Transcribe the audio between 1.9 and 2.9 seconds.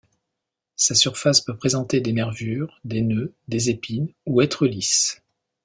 des nervures,